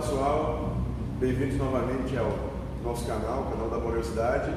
pessoal, 0.00 0.76
bem-vindos 1.18 1.58
novamente 1.58 2.16
ao 2.16 2.32
nosso 2.82 3.06
canal, 3.06 3.42
o 3.42 3.50
canal 3.50 3.68
da 3.68 3.76
Amorosidade. 3.76 4.50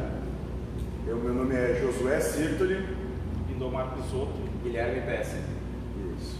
Eu, 1.06 1.18
meu 1.18 1.34
nome 1.34 1.54
é 1.54 1.82
Josué 1.82 2.18
Sirtoli. 2.22 2.88
Indomar 3.50 3.94
Pisotto. 3.94 4.40
Guilherme 4.64 5.02
Peça. 5.02 5.36
Isso. 6.18 6.40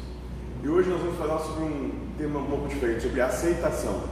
E 0.64 0.70
hoje 0.70 0.90
nós 0.90 1.02
vamos 1.02 1.18
falar 1.18 1.40
sobre 1.40 1.66
um 1.66 1.92
tema 2.18 2.40
um 2.40 2.46
pouco 2.46 2.70
diferente, 2.70 3.02
sobre 3.02 3.20
aceitação. 3.20 4.04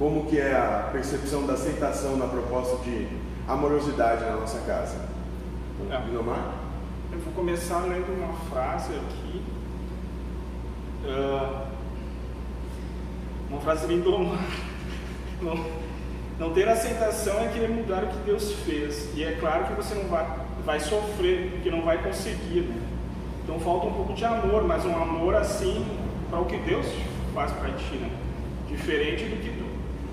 Como 0.00 0.26
que 0.26 0.40
é 0.40 0.52
a 0.52 0.88
percepção 0.90 1.46
da 1.46 1.52
aceitação 1.52 2.16
na 2.16 2.26
proposta 2.26 2.76
de 2.78 3.06
amorosidade 3.46 4.24
na 4.24 4.32
nossa 4.32 4.58
casa. 4.62 4.96
É. 5.88 6.08
Indomar? 6.08 6.54
Eu 7.12 7.20
vou 7.20 7.32
começar 7.34 7.84
lendo 7.84 8.12
uma 8.18 8.32
frase 8.50 8.94
aqui. 8.94 9.44
Ah, 11.06 11.70
uma 13.50 13.60
frase 13.60 13.86
de 13.86 13.94
Indomar. 13.94 14.38
Não, 15.42 15.66
não 16.38 16.52
ter 16.52 16.68
aceitação 16.68 17.40
é 17.40 17.48
querer 17.48 17.68
mudar 17.68 18.04
o 18.04 18.06
que 18.06 18.18
Deus 18.24 18.52
fez. 18.64 19.10
E 19.14 19.24
é 19.24 19.32
claro 19.32 19.66
que 19.66 19.72
você 19.74 19.94
não 19.94 20.04
vai, 20.04 20.26
vai 20.64 20.78
sofrer, 20.78 21.50
porque 21.50 21.70
não 21.70 21.82
vai 21.82 22.02
conseguir. 22.02 22.60
Né? 22.60 22.80
Então 23.42 23.58
falta 23.58 23.86
um 23.86 23.92
pouco 23.92 24.12
de 24.14 24.24
amor, 24.24 24.62
mas 24.64 24.84
um 24.84 24.94
amor 24.94 25.34
assim 25.34 25.84
para 26.30 26.40
o 26.40 26.44
que 26.44 26.56
Deus 26.58 26.86
faz 27.34 27.50
para 27.52 27.70
ti. 27.72 27.96
Né? 27.96 28.10
Diferente 28.68 29.24
do 29.24 29.42
que 29.42 29.50
tu 29.58 29.64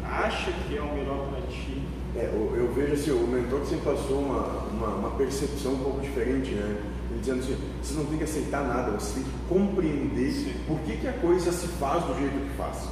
acha 0.03 0.51
que 0.51 0.77
é 0.77 0.81
o 0.81 0.93
melhor 0.93 1.27
para 1.27 1.41
ti. 1.47 1.81
É, 2.15 2.31
eu, 2.33 2.55
eu 2.55 2.73
vejo 2.73 2.93
assim, 2.93 3.11
o 3.11 3.27
mentor 3.27 3.63
sempre 3.65 3.85
passou 3.85 4.19
uma, 4.19 4.41
uma, 4.71 4.87
uma 4.95 5.09
percepção 5.11 5.73
um 5.73 5.83
pouco 5.83 6.01
diferente, 6.01 6.51
né? 6.51 6.81
Ele 7.11 7.19
dizendo 7.19 7.39
assim, 7.41 7.57
você 7.81 7.93
não 7.93 8.05
tem 8.05 8.17
que 8.17 8.23
aceitar 8.23 8.63
nada, 8.63 8.91
você 8.91 9.15
tem 9.15 9.23
que 9.23 9.29
compreender 9.47 10.31
Sim. 10.31 10.53
por 10.67 10.79
que, 10.79 10.97
que 10.97 11.07
a 11.07 11.13
coisa 11.13 11.51
se 11.51 11.67
faz 11.67 12.03
do 12.05 12.17
jeito 12.17 12.33
que 12.33 12.57
faz. 12.57 12.89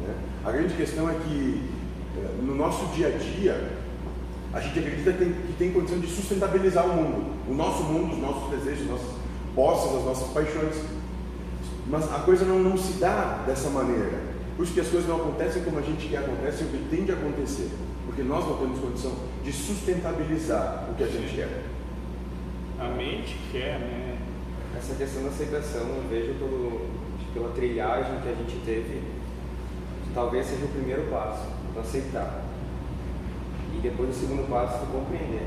Né? 0.00 0.14
A 0.44 0.50
grande 0.50 0.74
questão 0.74 1.08
é 1.08 1.14
que 1.14 1.70
eh, 2.16 2.42
no 2.42 2.54
nosso 2.54 2.86
dia 2.94 3.08
a 3.08 3.10
dia, 3.10 3.72
a 4.52 4.60
gente 4.60 4.78
acredita 4.78 5.12
que 5.12 5.18
tem, 5.18 5.32
que 5.32 5.52
tem 5.58 5.72
condição 5.72 6.00
de 6.00 6.08
sustentabilizar 6.08 6.86
o 6.86 6.96
mundo, 6.96 7.32
o 7.48 7.54
nosso 7.54 7.84
mundo, 7.84 8.14
os 8.14 8.18
nossos 8.18 8.50
desejos, 8.50 8.82
as 8.82 8.90
nossas 8.90 9.10
posses, 9.54 9.96
as 9.96 10.04
nossas 10.04 10.28
paixões. 10.32 10.74
Mas 11.86 12.12
a 12.12 12.18
coisa 12.20 12.44
não, 12.44 12.58
não 12.58 12.76
se 12.76 12.94
dá 12.94 13.44
dessa 13.46 13.68
maneira. 13.70 14.30
Por 14.56 14.64
isso 14.64 14.74
que 14.74 14.80
as 14.80 14.88
coisas 14.88 15.08
não 15.08 15.16
acontecem 15.16 15.62
como 15.62 15.78
a 15.78 15.82
gente 15.82 16.08
quer 16.08 16.18
acontecem, 16.18 16.66
o 16.66 16.70
que 16.70 16.88
tem 16.90 17.04
de 17.04 17.12
acontecer. 17.12 17.70
Porque 18.06 18.22
nós 18.22 18.44
não 18.46 18.56
temos 18.58 18.80
condição 18.80 19.12
de 19.44 19.52
sustentabilizar 19.52 20.88
o 20.90 20.94
que 20.94 21.04
a 21.04 21.06
gente 21.06 21.34
quer. 21.34 21.62
A 22.78 22.88
mente 22.88 23.36
quer, 23.52 23.78
né? 23.78 24.18
Essa 24.76 24.94
questão 24.94 25.22
da 25.22 25.28
aceitação, 25.28 25.82
eu 25.82 26.04
vejo 26.08 26.34
pelo, 26.34 26.88
pela 27.34 27.48
trilhagem 27.50 28.20
que 28.20 28.28
a 28.28 28.34
gente 28.34 28.64
teve, 28.64 29.02
talvez 30.14 30.46
seja 30.46 30.64
o 30.64 30.68
primeiro 30.68 31.02
passo, 31.10 31.46
tu 31.74 31.80
aceitar. 31.80 32.42
E 33.74 33.78
depois 33.80 34.10
o 34.10 34.12
segundo 34.20 34.48
passo, 34.48 34.78
tu 34.80 34.86
compreender 34.92 35.46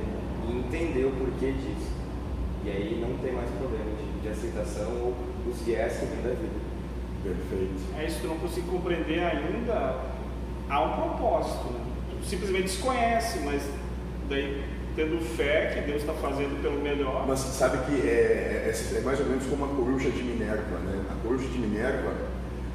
e 0.49 0.57
entender 0.57 1.05
o 1.05 1.11
porquê 1.11 1.51
disso. 1.51 1.91
E 2.65 2.69
aí 2.69 2.99
não 3.01 3.17
tem 3.17 3.33
mais 3.33 3.49
problema 3.51 3.85
de, 3.97 4.21
de 4.21 4.29
aceitação 4.29 4.89
ou 5.01 5.13
os 5.49 5.61
viés 5.61 5.93
que 5.97 6.05
vem 6.05 6.21
da 6.23 6.29
vida. 6.29 6.63
Perfeito. 7.23 7.81
É 7.97 8.05
isso, 8.05 8.19
tu 8.21 8.27
não 8.27 8.37
consegue 8.37 8.67
compreender 8.67 9.19
ainda, 9.23 9.99
há 10.69 10.81
um 10.81 10.93
propósito. 10.95 11.65
Né? 11.71 11.79
Tu 12.21 12.25
simplesmente 12.27 12.63
desconhece, 12.63 13.39
mas 13.39 13.61
daí 14.29 14.63
tendo 14.95 15.19
fé 15.35 15.73
que 15.73 15.81
Deus 15.89 16.01
está 16.01 16.13
fazendo 16.13 16.61
pelo 16.61 16.81
melhor. 16.81 17.25
Mas 17.27 17.39
sabe 17.39 17.77
que 17.85 18.07
é, 18.07 18.69
é- 18.71 18.97
é 18.97 19.01
mais 19.01 19.19
ou 19.19 19.25
menos 19.25 19.45
como 19.47 19.65
a 19.65 19.67
coruja 19.69 20.09
de 20.09 20.21
Minerva, 20.23 20.77
né? 20.79 21.03
A 21.09 21.15
coruja 21.27 21.47
de 21.47 21.57
Minerva, 21.57 22.13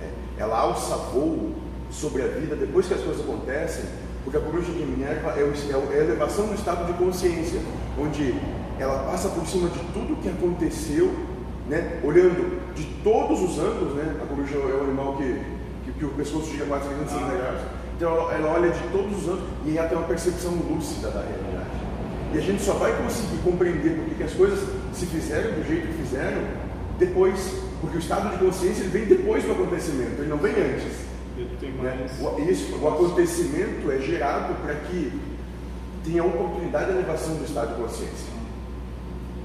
é, 0.03 0.11
ela 0.37 0.59
alça 0.59 0.97
voo 0.97 1.55
sobre 1.91 2.23
a 2.23 2.27
vida 2.27 2.57
depois 2.57 2.87
que 2.87 2.95
as 2.95 3.01
coisas 3.01 3.23
acontecem, 3.23 3.85
porque 4.25 4.37
a 4.37 4.41
coruja 4.41 4.71
de 4.73 4.85
Minerva 4.85 5.33
é, 5.37 5.41
é 5.41 5.95
é 5.95 6.01
a 6.01 6.05
elevação 6.05 6.49
do 6.49 6.55
estado 6.55 6.87
de 6.87 6.93
consciência, 6.99 7.61
onde 7.99 8.35
ela 8.79 9.05
passa 9.05 9.29
por 9.31 9.47
cima 9.47 9.69
de 9.69 9.79
tudo 9.93 10.21
que 10.23 10.29
aconteceu, 10.29 11.13
né? 11.69 12.01
Olhando 12.03 12.75
de 12.75 12.85
todos 13.03 13.41
os 13.41 13.59
ângulos, 13.59 13.95
né? 13.95 14.17
A 14.23 14.27
coruja 14.27 14.57
é 14.57 14.81
o 14.81 14.85
animal 14.85 15.17
que, 15.17 15.41
que, 15.85 15.93
que 15.99 16.05
o 16.05 16.11
pescoço 16.11 16.51
chega 16.51 16.65
a 16.65 16.67
quase 16.67 16.89
360 16.89 17.37
graus. 17.37 17.61
Então 17.97 18.13
ela, 18.13 18.35
ela 18.35 18.53
olha 18.55 18.71
de 18.71 18.83
todos 18.93 19.19
os 19.19 19.29
ângulos 19.29 19.49
e 19.67 19.77
ela 19.77 19.89
tem 19.89 19.99
uma 19.99 20.07
percepção 20.07 20.53
lúcida 20.53 21.11
da 21.11 21.21
realidade. 21.21 21.69
E 22.33 22.39
a 22.39 22.41
gente 22.41 22.63
só 22.63 22.75
vai 22.75 22.95
conseguir 23.03 23.39
compreender 23.43 23.97
por 23.97 24.05
que 24.05 24.15
que 24.15 24.23
as 24.23 24.33
coisas 24.33 24.61
se 24.93 25.07
fizeram 25.07 25.53
do 25.53 25.67
jeito 25.67 25.87
que 25.89 25.95
fizeram 25.95 26.43
depois. 26.99 27.63
Porque 27.81 27.97
o 27.97 28.01
estado 28.01 28.31
de 28.31 28.45
consciência 28.45 28.83
ele 28.83 28.91
vem 28.91 29.05
depois 29.07 29.45
do 29.45 29.53
acontecimento, 29.53 30.21
ele 30.21 30.29
não 30.29 30.37
vem 30.37 30.53
antes. 30.53 31.08
Né? 31.39 32.07
O, 32.21 32.51
isso, 32.51 32.77
o 32.77 32.89
acontecimento 32.89 33.91
é 33.91 33.99
gerado 34.01 34.55
para 34.63 34.75
que 34.75 35.13
tenha 36.05 36.25
oportunidade 36.25 36.87
de 36.87 36.99
elevação 36.99 37.37
do 37.37 37.45
estado 37.45 37.75
de 37.75 37.83
consciência. 37.83 38.39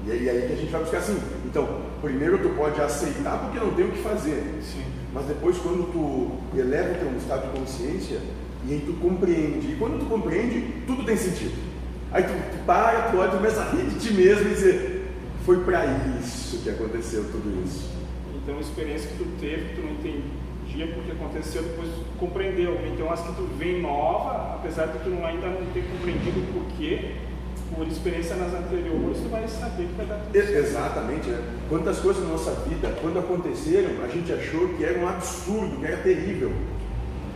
E 0.06 0.12
aí, 0.12 0.28
aí 0.28 0.46
que 0.46 0.52
a 0.52 0.56
gente 0.56 0.70
vai 0.70 0.80
buscar 0.82 0.98
assim. 0.98 1.18
Então, 1.46 1.82
primeiro 2.02 2.38
tu 2.38 2.50
pode 2.50 2.80
aceitar 2.80 3.38
porque 3.38 3.58
não 3.58 3.72
tem 3.74 3.86
o 3.86 3.92
que 3.92 4.02
fazer. 4.02 4.42
Sim. 4.62 4.84
Mas 5.12 5.26
depois 5.26 5.56
quando 5.58 5.90
tu 5.92 6.58
eleva 6.58 6.92
o 6.92 6.98
teu 6.98 7.16
estado 7.16 7.50
de 7.50 7.58
consciência 7.58 8.20
e 8.66 8.72
aí 8.72 8.82
tu 8.84 8.94
compreende. 8.94 9.72
E 9.72 9.76
quando 9.76 10.00
tu 10.00 10.06
compreende, 10.06 10.82
tudo 10.86 11.04
tem 11.04 11.16
sentido. 11.16 11.54
Aí 12.12 12.22
tu, 12.22 12.32
tu 12.32 12.64
para, 12.64 13.10
tu 13.10 13.18
olha, 13.18 13.30
tu 13.30 13.36
começa 13.36 13.60
a 13.60 13.70
rir 13.70 13.84
de 13.86 13.98
ti 13.98 14.12
mesmo 14.12 14.48
e 14.48 14.54
dizer, 14.54 15.06
foi 15.44 15.64
para 15.64 15.84
isso 16.20 16.58
que 16.58 16.70
aconteceu 16.70 17.24
tudo 17.24 17.64
isso. 17.64 17.90
Então, 18.36 18.56
a 18.58 18.60
experiência 18.60 19.08
que 19.08 19.18
tu 19.18 19.26
teve, 19.40 19.68
que 19.70 19.74
tu 19.76 19.86
não 19.86 19.96
porque 20.94 21.12
aconteceu, 21.12 21.62
depois 21.62 21.88
tu 21.88 22.04
compreendeu. 22.18 22.78
Então, 22.86 23.10
as 23.12 23.20
que 23.20 23.32
tu 23.34 23.42
vem 23.56 23.80
nova, 23.80 24.56
apesar 24.56 24.86
de 24.86 24.98
tu 24.98 25.10
não- 25.10 25.24
ainda 25.24 25.46
não 25.46 25.64
ter 25.72 25.84
compreendido 25.84 26.40
o 26.40 26.46
porquê, 26.52 27.12
por 27.74 27.86
experiência 27.88 28.36
nas 28.36 28.52
anteriores, 28.54 29.18
tu 29.22 29.28
vai 29.30 29.46
saber 29.48 29.86
que 29.86 29.94
vai 29.94 30.06
dar 30.06 30.16
tudo 30.16 30.32
certo. 30.32 30.52
Exatamente, 30.52 31.28
né? 31.28 31.42
Quantas 31.68 31.98
coisas 31.98 32.22
na 32.22 32.30
nossa 32.30 32.50
vida, 32.68 32.94
quando 33.00 33.18
aconteceram, 33.18 33.90
a 34.04 34.08
gente 34.08 34.32
achou 34.32 34.68
que 34.74 34.84
era 34.84 34.98
um 34.98 35.08
absurdo, 35.08 35.76
que 35.80 35.86
era 35.86 35.96
terrível. 35.98 36.52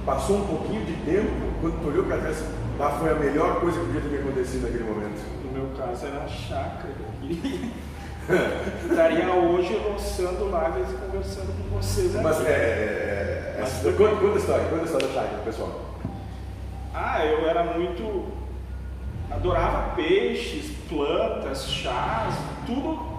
Passou 0.05 0.37
um 0.39 0.47
pouquinho 0.47 0.85
de 0.85 0.93
tempo, 1.05 1.31
quando 1.61 1.81
tu 1.83 1.89
olhou 1.89 2.05
para 2.05 2.19
trás, 2.19 2.45
ah, 2.81 2.91
foi 3.01 3.11
a 3.11 3.15
melhor 3.15 3.61
coisa 3.61 3.79
que 3.81 3.87
podia 3.87 4.01
ter 4.11 4.19
acontecido 4.21 4.63
naquele 4.63 4.85
momento. 4.85 5.21
No 5.45 5.53
meu 5.53 5.77
caso, 5.77 6.07
era 6.07 6.25
a 6.25 6.29
chácara. 6.29 6.95
Estaria 8.91 9.33
hoje 9.33 9.77
roçando 9.79 10.51
lágrimas 10.51 10.91
e 10.91 10.95
conversando 10.95 11.47
com 11.57 11.77
vocês 11.77 12.15
aqui. 12.15 12.25
Mas 12.25 12.45
é. 12.45 12.51
é, 12.51 13.55
é 13.57 13.61
Mas 13.61 13.73
foi- 13.81 13.93
conta, 13.95 14.17
conta 14.17 14.35
a 14.35 14.39
história, 14.39 14.65
conta 14.67 14.83
a 14.83 14.85
história 14.85 15.09
da 15.09 15.15
chácara, 15.15 15.43
pessoal. 15.45 15.81
Ah, 16.95 17.25
eu 17.25 17.49
era 17.49 17.65
muito. 17.65 18.39
Adorava 19.31 19.95
peixes, 19.95 20.73
plantas, 20.89 21.69
chás, 21.71 22.35
tudo 22.67 23.19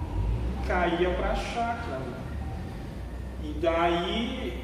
caía 0.67 1.09
para 1.11 1.31
a 1.31 1.35
chácara. 1.35 2.01
E 3.43 3.55
daí 3.61 4.63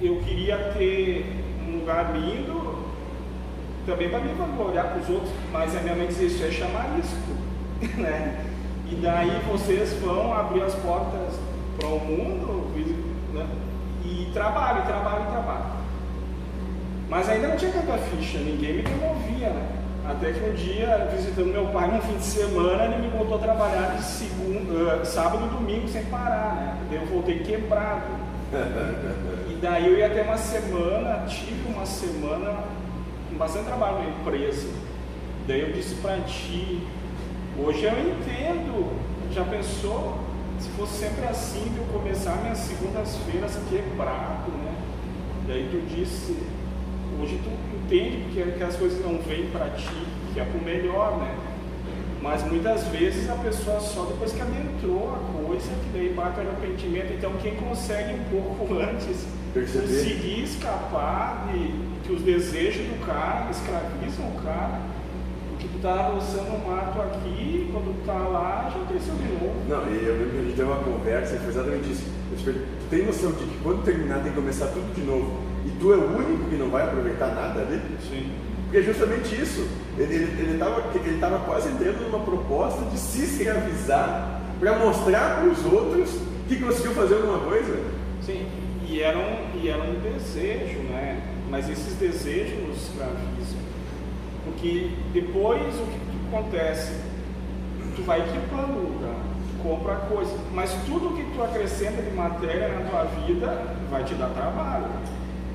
eu 0.00 0.20
queria 0.20 0.56
ter 0.76 1.26
um 1.66 1.78
lugar 1.80 2.14
lindo, 2.14 2.78
também 3.86 4.08
para 4.10 4.20
me 4.20 4.32
vangloriar 4.34 4.88
para 4.92 5.00
os 5.00 5.08
outros, 5.08 5.30
mas 5.50 5.76
a 5.76 5.80
minha 5.80 5.96
mãe 5.96 6.06
dizia: 6.06 6.26
Isso 6.28 6.44
é 6.44 6.50
chamarisco. 6.50 7.32
né? 7.96 8.46
E 8.90 8.96
daí 8.96 9.40
vocês 9.50 9.92
vão 10.02 10.32
abrir 10.32 10.62
as 10.62 10.74
portas 10.74 11.38
para 11.78 11.88
o 11.88 12.00
mundo 12.00 12.66
né? 13.32 13.46
e 14.04 14.30
trabalho, 14.32 14.82
trabalho, 14.82 15.30
trabalho. 15.30 15.64
Mas 17.08 17.28
ainda 17.28 17.48
não 17.48 17.56
tinha 17.56 17.72
tanta 17.72 17.98
ficha, 17.98 18.38
ninguém 18.38 18.74
me 18.74 18.82
demovia, 18.82 19.50
né? 19.50 19.80
Até 20.08 20.32
que 20.32 20.44
um 20.44 20.52
dia, 20.54 21.08
visitando 21.14 21.52
meu 21.52 21.66
pai 21.66 21.88
num 21.88 22.00
fim 22.00 22.16
de 22.16 22.24
semana, 22.24 22.84
ele 22.84 22.98
me 22.98 23.08
botou 23.08 23.36
a 23.36 23.40
trabalhar 23.40 23.96
de 23.96 24.02
segunda, 24.02 25.04
sábado 25.04 25.46
e 25.46 25.48
domingo 25.50 25.88
sem 25.88 26.04
parar, 26.06 26.54
né? 26.56 26.76
Daí 26.90 27.00
eu 27.00 27.06
voltei 27.06 27.40
quebrado. 27.40 28.02
E 29.48 29.54
daí 29.62 29.86
eu 29.86 29.98
ia 29.98 30.10
ter 30.10 30.22
uma 30.22 30.36
semana, 30.36 31.24
tive 31.28 31.72
uma 31.72 31.86
semana 31.86 32.64
com 33.28 33.36
bastante 33.36 33.66
trabalho 33.66 33.98
na 33.98 34.08
empresa. 34.08 34.68
Daí 35.46 35.60
eu 35.60 35.72
disse 35.72 35.94
pra 35.96 36.18
ti, 36.20 36.82
hoje 37.58 37.84
eu 37.84 37.92
entendo, 37.92 38.92
já 39.32 39.44
pensou 39.44 40.18
se 40.58 40.68
fosse 40.70 40.98
sempre 41.04 41.24
assim 41.26 41.70
de 41.72 41.78
eu 41.78 41.84
começar 41.92 42.36
minhas 42.42 42.58
segundas-feiras 42.58 43.58
quebrado, 43.70 44.50
né? 44.52 44.74
Daí 45.46 45.68
tu 45.70 45.80
disse, 45.94 46.36
hoje 47.20 47.40
tu 47.42 47.50
entende 47.76 48.24
porque 48.24 48.58
que 48.58 48.62
as 48.62 48.76
coisas 48.76 49.00
não 49.04 49.18
vêm 49.18 49.46
pra 49.50 49.70
ti, 49.70 50.06
que 50.32 50.40
é 50.40 50.44
pro 50.44 50.60
melhor, 50.62 51.18
né? 51.18 51.34
Mas 52.22 52.42
muitas 52.44 52.86
vezes 52.88 53.30
a 53.30 53.34
pessoa 53.36 53.80
só 53.80 54.04
depois 54.04 54.32
que 54.32 54.42
adentrou 54.42 55.14
a 55.14 55.42
coisa, 55.42 55.70
que 55.70 55.90
daí 55.94 56.12
bate 56.14 56.38
o 56.38 56.42
arrependimento. 56.42 57.14
Então 57.14 57.32
quem 57.42 57.56
consegue 57.56 58.12
um 58.14 58.24
pouco 58.24 58.74
antes 58.78 59.26
Perceber. 59.54 59.86
conseguir 59.86 60.42
escapar 60.42 61.48
de 61.50 61.74
que 62.04 62.12
os 62.12 62.22
desejos 62.22 62.86
do 62.86 63.06
cara 63.06 63.50
escravizam 63.50 64.26
o 64.28 64.42
cara, 64.42 64.80
tu 65.68 65.78
tá 65.80 66.06
adoçando 66.06 66.50
um 66.50 66.68
mato 66.68 67.00
aqui, 67.00 67.68
quando 67.72 67.94
tu 68.00 68.06
tá 68.06 68.18
lá, 68.18 68.72
já 68.72 68.84
cresceu 68.86 69.14
de 69.14 69.24
novo. 69.32 69.54
Não, 69.68 69.92
e 69.92 70.06
eu 70.06 70.14
lembro 70.14 70.30
que 70.30 70.38
a 70.38 70.42
gente 70.42 70.56
teve 70.56 70.68
uma 70.68 70.82
conversa 70.82 71.36
e 71.36 71.38
foi 71.38 71.48
exatamente 71.48 71.92
isso. 71.92 72.04
Eu 72.30 72.38
te 72.38 72.44
perguntei, 72.44 72.68
tu 72.68 72.90
tem 72.90 73.06
noção 73.06 73.32
de 73.32 73.44
que 73.44 73.58
quando 73.62 73.84
terminar 73.84 74.22
tem 74.22 74.32
que 74.32 74.36
começar 74.36 74.66
tudo 74.68 74.94
de 74.94 75.02
novo? 75.02 75.40
E 75.66 75.70
tu 75.78 75.92
é 75.92 75.96
o 75.96 76.16
único 76.16 76.48
que 76.48 76.56
não 76.56 76.70
vai 76.70 76.84
aproveitar 76.84 77.28
nada 77.28 77.60
ali? 77.60 77.80
Sim. 78.08 78.30
Porque 78.64 78.78
é 78.78 78.82
justamente 78.82 79.34
isso. 79.34 79.68
Ele 79.98 80.54
estava 80.54 80.80
ele, 80.94 81.08
ele 81.08 81.18
tava 81.18 81.38
quase 81.40 81.68
entrando 81.68 82.02
numa 82.02 82.24
proposta 82.24 82.84
de 82.86 82.98
se 82.98 83.24
escravizar 83.24 84.40
para 84.58 84.78
mostrar 84.78 85.40
para 85.40 85.48
os 85.50 85.64
outros 85.64 86.10
que 86.46 86.56
conseguiu 86.56 86.92
fazer 86.92 87.16
alguma 87.16 87.38
coisa. 87.40 87.82
Sim, 88.22 88.46
e 88.86 89.00
era, 89.00 89.18
um, 89.18 89.60
e 89.60 89.68
era 89.68 89.82
um 89.82 90.00
desejo, 90.00 90.80
né? 90.90 91.20
Mas 91.48 91.68
esses 91.68 91.94
desejos 91.94 92.68
nos 92.68 92.76
escravizam. 92.88 93.59
Porque 94.50 94.90
depois 95.12 95.62
o 95.78 95.86
que 95.86 96.00
acontece? 96.28 96.92
Tu 97.94 98.02
vai 98.02 98.20
equipando 98.20 98.78
o 98.78 98.92
lugar, 98.92 99.16
compra 99.62 99.94
coisa, 100.08 100.36
mas 100.52 100.72
tudo 100.86 101.16
que 101.16 101.24
tu 101.34 101.42
acrescenta 101.42 102.02
de 102.02 102.10
matéria 102.10 102.68
na 102.68 102.88
tua 102.88 103.04
vida 103.04 103.66
vai 103.90 104.02
te 104.04 104.14
dar 104.14 104.28
trabalho. 104.30 104.86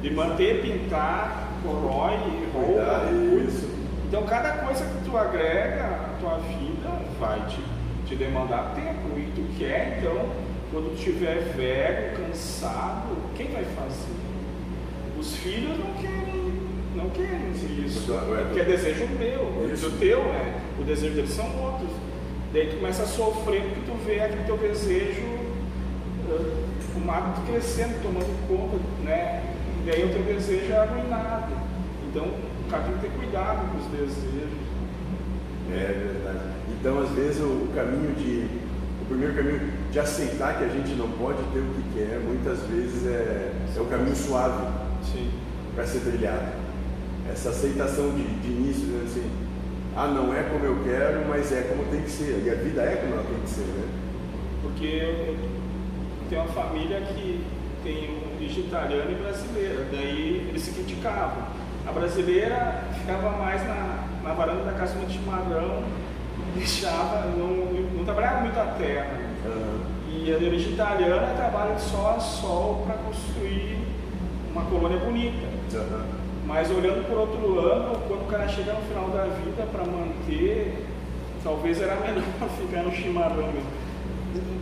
De 0.02 0.12
manter, 0.12 0.62
pintar, 0.62 1.50
corói, 1.64 2.18
roupa, 2.54 3.12
isso. 3.46 3.70
Então 4.08 4.24
cada 4.24 4.58
coisa 4.58 4.86
que 4.86 5.10
tu 5.10 5.18
agrega 5.18 5.84
à 5.84 6.18
tua 6.20 6.38
vida 6.38 6.90
vai 7.20 7.40
te, 7.48 7.60
te 8.08 8.16
demandar 8.16 8.74
tempo. 8.76 9.18
E 9.18 9.32
tu 9.36 9.58
quer, 9.58 10.00
então, 10.00 10.30
quando 10.72 10.92
tu 10.92 10.96
estiver 10.96 11.54
velho, 11.56 12.18
cansado, 12.18 13.16
quem 13.36 13.48
vai 13.48 13.64
fazer? 13.64 14.16
Os 15.20 15.36
filhos 15.38 15.78
não 15.80 15.94
querem, 16.02 16.45
não 16.96 17.10
querem 17.10 17.52
isso. 17.86 18.14
Porque 18.46 18.60
é 18.60 18.64
desejo 18.64 19.08
meu, 19.20 19.70
é 19.70 19.86
o 19.86 19.92
teu, 20.00 20.24
né? 20.24 20.62
O 20.80 20.84
desejo 20.84 21.14
deles 21.14 21.32
são 21.32 21.46
outros. 21.62 21.90
Daí 22.54 22.68
tu 22.68 22.78
começa 22.78 23.04
a 23.04 23.06
sofrer 23.06 23.64
porque 23.64 23.82
tu 23.86 23.98
vê 24.06 24.22
aquele 24.22 24.44
teu 24.44 24.58
desejo 24.58 25.22
uh, 26.30 26.66
o 26.96 27.00
mato 27.06 27.42
crescendo, 27.42 28.02
tomando 28.02 28.48
conta, 28.48 28.78
né? 29.04 29.44
E 29.82 29.90
daí 29.90 30.06
o 30.06 30.10
teu 30.10 30.24
desejo 30.24 30.72
é 30.72 30.78
arruinado. 30.78 31.54
Então, 32.08 32.24
o 32.26 32.72
cara 32.72 32.84
tem 32.84 32.94
que 32.94 33.00
ter 33.02 33.12
cuidado 33.12 33.70
com 33.72 33.78
os 33.78 33.86
desejos. 33.88 34.66
É 35.72 36.14
verdade. 36.14 36.56
Então, 36.80 37.02
às 37.02 37.10
vezes, 37.10 37.42
o, 37.42 37.68
caminho 37.76 38.16
de. 38.16 38.66
O 39.02 39.08
primeiro 39.08 39.36
caminho 39.36 39.72
de 39.92 40.00
aceitar 40.00 40.58
que 40.58 40.64
a 40.64 40.68
gente 40.68 40.96
não 40.96 41.10
pode 41.12 41.38
ter 41.54 41.60
o 41.60 41.74
que 41.74 41.94
quer, 41.94 42.20
muitas 42.22 42.60
vezes 42.62 43.06
é, 43.06 43.52
é 43.76 43.80
o 43.80 43.86
caminho 43.86 44.16
suave 44.16 44.66
para 45.76 45.86
ser 45.86 46.00
trilhado. 46.00 46.65
Essa 47.32 47.50
aceitação 47.50 48.12
de, 48.12 48.24
de 48.24 48.48
início, 48.48 48.88
né, 48.88 49.04
assim, 49.06 49.30
ah, 49.96 50.08
não 50.08 50.34
é 50.34 50.44
como 50.44 50.66
eu 50.66 50.84
quero, 50.84 51.26
mas 51.28 51.52
é 51.52 51.62
como 51.62 51.86
tem 51.86 52.02
que 52.02 52.12
ser. 52.12 52.44
E 52.46 52.50
a 52.50 52.56
vida 52.56 52.82
é 52.82 52.98
como 52.98 53.14
ela 53.14 53.24
tem 53.24 53.40
que 53.40 53.50
ser, 53.50 53.62
né? 53.62 53.88
Porque 54.62 54.86
eu 54.86 55.38
tenho 56.30 56.42
uma 56.42 56.52
família 56.52 57.02
que 57.02 57.46
tem 57.84 58.10
um 58.18 58.38
vegetariano 58.38 59.12
e 59.12 59.16
brasileira, 59.16 59.86
daí 59.92 60.48
eles 60.50 60.64
se 60.64 60.72
criticavam. 60.72 61.44
A 61.88 61.92
brasileira 61.92 62.84
ficava 63.00 63.38
mais 63.38 63.66
na, 63.68 64.06
na 64.24 64.34
varanda 64.34 64.64
da 64.64 64.74
casa 64.74 64.96
de 65.06 65.14
chimarrão, 65.14 65.84
deixava, 66.56 67.28
não, 67.38 67.48
não 67.96 68.04
trabalhava 68.04 68.42
muito 68.42 68.60
a 68.60 68.66
terra. 68.78 69.18
Uhum. 69.46 69.96
E 70.10 70.34
a 70.34 70.38
vegetariana 70.38 71.28
trabalha 71.36 71.78
só 71.78 72.16
a 72.18 72.20
sol 72.20 72.84
para 72.86 72.96
construir 72.96 73.78
uma 74.52 74.66
colônia 74.66 74.98
bonita. 74.98 75.46
Uhum. 75.74 76.15
Mas 76.46 76.70
olhando 76.70 77.08
por 77.08 77.18
outro 77.18 77.56
lado, 77.56 78.08
quando 78.08 78.22
o 78.22 78.28
cara 78.28 78.48
chega 78.48 78.74
no 78.74 78.82
final 78.82 79.10
da 79.10 79.24
vida 79.24 79.68
para 79.72 79.84
manter, 79.84 80.86
talvez 81.44 81.82
era 81.82 81.96
melhor 81.96 82.24
ficar 82.60 82.84
no 82.84 82.92
chimarrão 82.92 83.52
mesmo. 83.52 83.86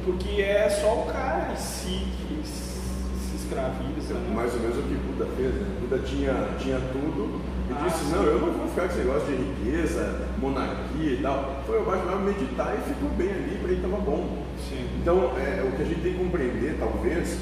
Porque 0.06 0.41
é 0.41 0.69
só 0.69 1.01
o 1.01 1.06
cara 1.06 1.51
em 1.51 1.56
si 1.56 2.07
que 2.18 2.47
se 2.47 3.35
escraviza. 3.35 4.13
Né? 4.13 4.33
Mais 4.33 4.53
ou 4.53 4.59
menos 4.59 4.77
o 4.77 4.81
que 4.83 4.95
Buda 4.95 5.25
fez, 5.35 5.53
né? 5.53 5.65
Buda 5.81 6.00
tinha, 6.00 6.33
tinha 6.59 6.80
tudo 6.91 7.41
e 7.69 7.74
ah, 7.74 7.85
disse, 7.85 8.06
sim. 8.06 8.12
não, 8.12 8.24
eu 8.24 8.39
não 8.39 8.51
vou 8.51 8.68
ficar 8.68 8.88
com 8.88 8.88
esse 8.88 8.97
negócio 9.00 9.27
de 9.27 9.35
riqueza, 9.35 10.27
monarquia 10.39 11.12
e 11.13 11.19
tal. 11.21 11.63
Foi 11.65 11.80
abaixo 11.80 12.06
lá 12.06 12.15
meditar 12.18 12.75
e 12.77 12.94
ficou 12.94 13.09
bem 13.09 13.30
ali, 13.30 13.57
para 13.62 13.71
ele 13.71 13.85
estava 13.85 14.01
bom. 14.01 14.44
Sim. 14.69 14.85
Então, 15.01 15.31
é, 15.38 15.63
o 15.63 15.75
que 15.75 15.81
a 15.81 15.85
gente 15.85 16.01
tem 16.01 16.13
que 16.13 16.19
compreender, 16.19 16.77
talvez, 16.80 17.39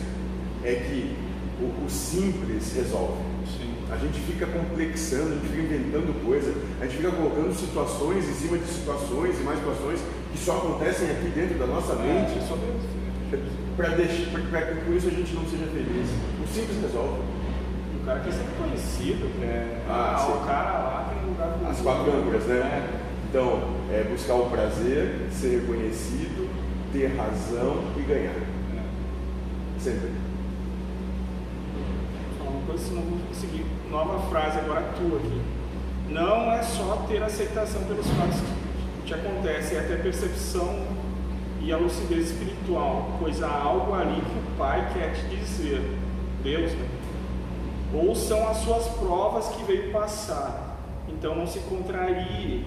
é 0.64 0.76
que 0.76 1.16
o, 1.60 1.86
o 1.86 1.90
simples 1.90 2.74
resolve. 2.76 3.31
A 3.92 3.98
gente 3.98 4.20
fica 4.22 4.46
complexando, 4.46 5.34
a 5.34 5.36
gente 5.36 5.48
fica 5.48 5.64
inventando 5.64 6.26
coisas, 6.26 6.56
a 6.80 6.86
gente 6.86 6.98
fica 6.98 7.12
colocando 7.12 7.54
situações 7.54 8.28
em 8.28 8.34
cima 8.34 8.58
de 8.58 8.66
situações 8.66 9.40
e 9.40 9.44
mais 9.44 9.60
situações 9.60 10.00
que 10.32 10.40
só 10.40 10.58
acontecem 10.58 11.12
aqui 11.12 11.28
dentro 11.36 11.60
da 11.60 11.68
nossa 11.68 11.96
mente. 11.96 12.40
É, 13.34 13.40
para 13.76 13.90
deixar, 13.90 14.32
para 14.50 14.62
que 14.62 14.86
por 14.86 14.96
isso 14.96 15.08
a 15.08 15.12
gente 15.12 15.34
não 15.34 15.44
seja 15.44 15.66
feliz. 15.66 16.08
O 16.42 16.48
simples 16.48 16.82
resolve. 16.82 17.22
O 18.02 18.06
cara 18.06 18.20
quer 18.22 18.32
ser 18.32 18.46
conhecido, 18.58 19.28
né? 19.40 19.82
Ah, 19.90 20.16
ah 20.18 20.36
o 20.36 20.46
cara 20.46 20.72
lá 20.72 21.14
tem 21.14 21.30
lugar 21.30 21.70
As 21.70 21.82
quatro 21.82 22.12
âncoras, 22.12 22.46
né? 22.46 22.58
É. 22.58 23.12
Então, 23.30 23.76
é 23.92 24.04
buscar 24.04 24.36
o 24.36 24.50
prazer, 24.50 25.28
ser 25.32 25.60
reconhecido, 25.60 26.50
ter 26.94 27.08
razão 27.16 27.84
e 27.98 28.02
ganhar. 28.02 28.32
É. 28.32 29.80
Sempre 29.80 30.12
coisa, 32.72 32.84
senão 32.84 33.02
vou 33.02 33.20
conseguir. 33.28 33.66
Nova 33.92 34.20
frase 34.30 34.58
agora 34.58 34.86
tua 34.96 35.18
aqui. 35.18 35.42
Não 36.08 36.50
é 36.50 36.64
só 36.64 37.06
ter 37.10 37.22
aceitação 37.22 37.84
pelos 37.84 38.08
fatos 38.08 38.38
que 38.40 39.08
te 39.08 39.14
acontecem, 39.14 39.78
é 39.78 39.82
ter 39.82 40.02
percepção 40.02 40.88
e 41.60 41.74
a 41.74 41.78
lucidez 41.78 42.32
espiritual, 42.32 43.18
pois 43.20 43.44
há 43.44 43.52
algo 43.52 43.94
ali 43.94 44.16
que 44.22 44.38
o 44.38 44.58
Pai 44.58 44.90
quer 44.94 45.14
te 45.14 45.36
dizer. 45.36 45.82
Deus, 46.42 46.72
né? 46.72 46.88
Ou 47.94 48.16
são 48.16 48.48
as 48.48 48.58
suas 48.58 48.88
provas 48.88 49.50
que 49.50 49.64
veio 49.66 49.92
passar. 49.92 50.78
Então 51.10 51.36
não 51.36 51.46
se 51.46 51.60
contrarie. 51.60 52.66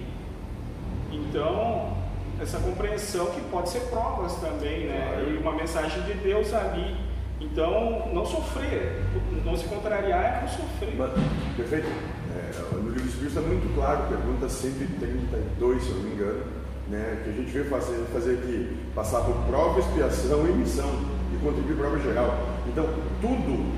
Então, 1.11 1.97
essa 2.39 2.59
compreensão 2.59 3.25
que 3.27 3.41
pode 3.49 3.69
ser 3.69 3.81
provas 3.89 4.35
também, 4.35 4.85
né? 4.85 5.25
E 5.27 5.37
uma 5.37 5.53
mensagem 5.53 6.03
de 6.03 6.13
Deus 6.13 6.53
ali 6.53 7.05
então, 7.39 8.09
não 8.13 8.25
sofrer, 8.25 9.03
não 9.45 9.55
se 9.55 9.65
contrariar 9.65 10.23
é 10.23 10.41
não 10.41 10.47
sofrer. 10.49 10.95
Mas, 10.97 11.11
perfeito. 11.55 11.87
É, 12.35 12.75
no 12.75 12.89
livro 12.89 13.03
dos 13.03 13.13
Espíritos 13.13 13.37
está 13.37 13.41
muito 13.41 13.73
claro, 13.75 14.07
pergunta 14.09 14.49
132, 14.49 15.83
se 15.83 15.89
eu 15.89 15.95
não 15.95 16.03
me 16.03 16.11
engano, 16.11 16.43
né, 16.89 17.21
que 17.23 17.29
a 17.29 17.33
gente 17.33 17.51
veio 17.51 17.65
fazer, 17.65 18.03
fazer 18.11 18.33
aqui, 18.33 18.77
passar 18.93 19.21
por 19.21 19.35
prova, 19.47 19.79
expiação 19.79 20.45
e 20.47 20.51
missão, 20.51 20.89
e 21.33 21.37
contribuir 21.37 21.77
para 21.77 21.89
prova 21.89 22.03
geral. 22.03 22.47
Então, 22.67 22.89
tudo, 23.21 23.71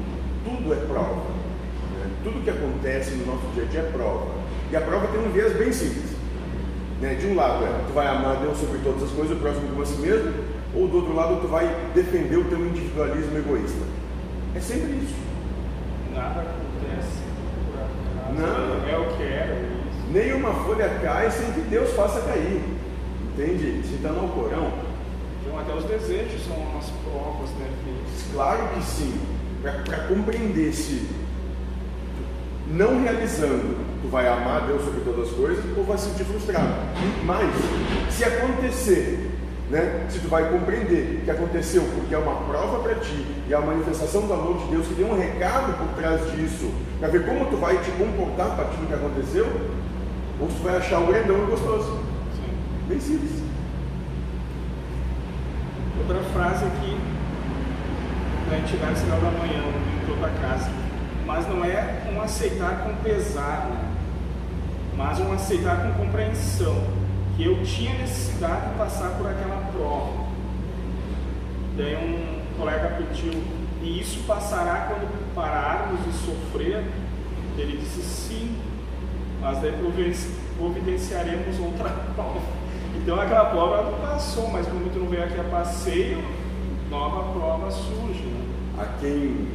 tudo 0.44 0.74
é 0.74 0.78
prova. 0.88 1.16
Né? 1.16 2.12
Tudo 2.24 2.44
que 2.44 2.50
acontece 2.50 3.12
no 3.12 3.26
nosso 3.28 3.46
dia 3.54 3.64
a 3.64 3.66
dia 3.68 3.80
é 3.82 3.92
prova. 3.92 4.28
E 4.72 4.76
a 4.76 4.82
prova 4.82 5.08
tem 5.08 5.22
um 5.22 5.32
viés 5.32 5.54
bem 5.54 5.72
simples. 5.72 6.18
Né? 7.02 7.14
De 7.16 7.28
um 7.28 7.36
lado 7.36 7.64
é, 7.64 7.84
tu 7.88 7.94
vai 7.94 8.08
amar 8.08 8.38
Deus 8.38 8.58
sobre 8.58 8.80
todas 8.80 9.04
as 9.04 9.12
coisas, 9.12 9.38
o 9.38 9.40
próximo 9.40 9.70
como 9.70 9.84
a 9.84 9.86
si 9.86 9.98
mesmo, 10.00 10.34
ou 10.74 10.88
do 10.88 10.98
outro 10.98 11.16
lado 11.16 11.42
tu 11.42 11.48
vai 11.48 11.68
defender 11.94 12.38
o 12.38 12.46
teu 12.46 12.60
individualismo 12.66 13.38
egoísta. 13.38 13.86
É 14.56 14.60
sempre 14.60 14.92
isso. 15.04 15.28
Nada 16.18 16.42
acontece 16.42 17.20
por 17.68 17.80
acaso. 17.80 18.42
Não. 18.42 18.90
É 18.90 18.98
o 18.98 19.16
que 19.16 19.24
é. 19.24 19.70
Isso. 19.92 20.12
Nenhuma 20.12 20.52
folha 20.66 20.90
cai 21.02 21.30
sem 21.30 21.52
que 21.52 21.62
Deus 21.62 21.94
faça 21.94 22.22
cair. 22.22 22.64
Entende? 23.34 23.88
Se 23.88 23.96
está 23.96 24.10
no 24.10 24.28
Corão. 24.30 24.74
Então 25.40 25.60
até 25.60 25.74
os 25.76 25.84
desejos 25.84 26.44
são 26.46 26.58
umas 26.58 26.90
provas, 27.04 27.52
né? 27.52 27.70
Claro 28.34 28.68
que 28.74 28.84
sim. 28.84 29.14
Para 29.62 30.08
compreender 30.08 30.74
se 30.74 31.08
não 32.68 33.02
realizando, 33.02 33.78
tu 34.02 34.08
vai 34.10 34.28
amar 34.28 34.68
Deus 34.68 34.84
sobre 34.84 35.02
todas 35.02 35.30
as 35.30 35.36
coisas 35.36 35.64
ou 35.78 35.84
vai 35.84 35.98
se 35.98 36.10
sentir 36.10 36.26
frustrado. 36.26 36.74
Mas, 37.24 37.54
se 38.12 38.24
acontecer 38.24 39.37
né? 39.70 40.06
Se 40.10 40.20
tu 40.20 40.30
vai 40.30 40.50
compreender 40.50 41.22
que 41.26 41.32
aconteceu 41.32 41.84
porque 41.96 42.16
é 42.16 42.18
uma 42.18 42.36
prova 42.48 42.80
para 42.80 42.96
ti 42.96 43.26
e 43.48 43.54
é 43.54 43.58
uma 43.58 43.74
manifestação 43.74 44.26
do 44.26 44.34
amor 44.34 44.58
de 44.60 44.66
Deus 44.72 44.88
que 44.88 44.96
tem 44.96 45.06
um 45.06 45.18
recado 45.18 45.78
por 45.78 45.88
trás 46.00 46.22
disso, 46.32 46.72
para 47.00 47.10
ver 47.10 47.26
como 47.26 47.46
tu 47.46 47.58
vai 47.58 47.78
te 47.78 47.92
comportar 47.92 48.48
a 48.48 48.56
partir 48.56 48.78
do 48.78 48.88
que 48.88 48.94
aconteceu, 48.94 49.46
ou 50.40 50.48
tu 50.48 50.64
vai 50.64 50.78
achar 50.78 51.00
um 51.00 51.08
grandão 51.08 51.44
e 51.44 51.52
gostoso. 51.52 52.00
Sim. 52.36 52.54
Bem 52.88 53.00
simples. 53.00 53.44
Outra 56.00 56.24
frase 56.32 56.66
aqui 56.66 56.98
da 58.50 58.58
entidade 58.58 59.00
sinal 59.00 59.20
da 59.20 59.32
manhã, 59.32 59.62
em 59.62 60.08
toda 60.08 60.28
a 60.28 60.30
casa. 60.30 60.70
Mas 61.26 61.46
não 61.50 61.66
é 61.66 62.04
um 62.14 62.22
aceitar 62.22 62.84
com 62.84 62.96
pesar, 63.04 63.68
né? 63.70 63.94
mas 64.96 65.20
um 65.20 65.34
aceitar 65.34 65.84
com 65.84 66.06
compreensão 66.06 67.07
eu 67.44 67.64
tinha 67.64 67.94
necessidade 67.98 68.70
de 68.70 68.78
passar 68.78 69.12
por 69.18 69.28
aquela 69.28 69.70
prova. 69.72 70.28
Daí 71.78 71.96
um 71.96 72.58
colega 72.58 72.98
pediu, 72.98 73.34
e 73.82 74.00
isso 74.00 74.24
passará 74.26 74.88
quando 74.88 75.34
pararmos 75.36 76.04
de 76.04 76.14
sofrer? 76.14 76.84
Ele 77.58 77.78
disse 77.78 78.02
sim, 78.02 78.58
mas 79.42 79.60
daí 79.60 79.74
providenciaremos 80.58 81.60
outra 81.60 81.90
prova. 82.16 82.42
Então 82.96 83.20
aquela 83.20 83.46
prova 83.46 83.92
não 83.92 84.00
passou, 84.00 84.50
mas 84.50 84.68
como 84.68 84.90
tu 84.90 85.00
não 85.00 85.08
veio 85.08 85.24
aqui 85.24 85.40
a 85.40 85.44
passeio, 85.44 86.24
nova 86.90 87.32
prova 87.34 87.70
surge. 87.70 88.24
Né? 88.24 88.46
A 88.80 88.86
quem 89.00 89.48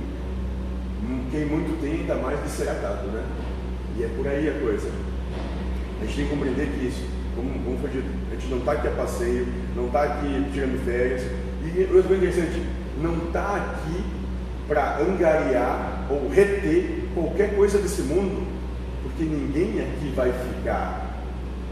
quem 1.33 1.47
muito 1.47 1.81
tem 1.81 1.93
ainda 1.93 2.15
mais 2.17 2.43
de 2.43 2.49
ser 2.51 2.67
dado, 2.75 3.09
né? 3.09 3.25
E 3.99 4.05
é 4.05 4.09
por 4.09 4.29
aí 4.29 4.49
a 4.49 4.61
coisa. 4.61 4.91
A 6.01 6.05
gente 6.05 6.17
tem 6.17 6.25
que 6.27 6.31
compreender 6.31 6.69
que 6.69 6.87
isso, 6.87 7.05
como, 7.35 7.79
foi 7.79 7.91
dito, 7.91 8.09
a 8.31 8.35
gente 8.35 8.49
não 8.49 8.59
está 8.59 8.73
aqui 8.73 8.89
a 8.89 8.91
passeio, 8.93 9.47
não 9.75 9.87
está 9.87 10.03
aqui 10.03 10.47
tirando 10.53 10.85
férias. 10.85 11.23
E 11.65 11.81
outra 11.83 12.03
coisa 12.03 12.17
interessante, 12.17 12.63
não 13.01 13.17
está 13.27 13.57
aqui 13.57 14.03
para 14.69 14.99
angariar 14.99 16.07
ou 16.11 16.29
reter 16.29 17.09
qualquer 17.15 17.55
coisa 17.55 17.79
desse 17.79 18.03
mundo, 18.03 18.47
porque 19.03 19.25
ninguém 19.25 19.81
aqui 19.81 20.13
vai 20.15 20.33
ficar. 20.33 21.13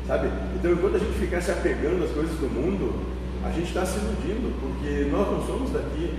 Sabe? 0.07 0.29
Então, 0.57 0.73
enquanto 0.73 0.97
a 0.97 0.99
gente 0.99 1.19
ficar 1.19 1.41
se 1.41 1.51
apegando 1.51 2.05
às 2.05 2.11
coisas 2.11 2.37
do 2.37 2.49
mundo, 2.49 3.01
a 3.45 3.51
gente 3.51 3.69
está 3.69 3.87
se 3.87 3.99
iludindo, 3.99 4.53
porque 4.61 5.09
nós 5.11 5.31
não 5.31 5.47
somos 5.47 5.71
daqui, 5.71 6.15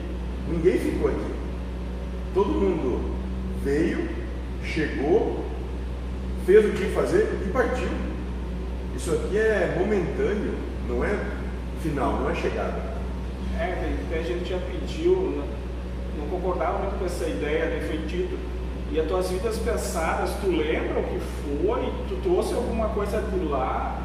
ninguém 0.47 0.79
ficou 0.79 1.09
aqui. 1.09 1.33
Todo 2.33 2.49
mundo 2.49 3.15
veio, 3.63 4.07
chegou, 4.63 5.45
fez 6.45 6.65
o 6.65 6.69
que 6.69 6.85
fazer 6.93 7.41
e 7.45 7.49
partiu. 7.49 8.10
Isso 8.95 9.11
aqui 9.11 9.37
é 9.37 9.75
momentâneo, 9.77 10.53
não 10.87 11.03
é 11.03 11.17
final, 11.81 12.13
não 12.13 12.29
é 12.29 12.35
chegada. 12.35 12.91
É, 13.57 14.17
a 14.19 14.23
gente 14.23 14.49
já 14.49 14.57
pediu, 14.57 15.43
não 16.17 16.27
concordava 16.27 16.79
muito 16.79 16.99
com 16.99 17.05
essa 17.05 17.25
ideia 17.25 17.79
de 17.79 17.87
feitiço. 17.87 18.37
E 18.91 18.99
as 18.99 19.07
tuas 19.07 19.29
vidas 19.29 19.57
passadas, 19.59 20.31
tu 20.41 20.47
lembra 20.47 20.99
o 20.99 21.03
que 21.03 21.19
foi? 21.19 21.81
Tu 22.09 22.21
trouxe 22.23 22.53
alguma 22.53 22.89
coisa 22.89 23.21
de 23.21 23.45
lá? 23.45 24.01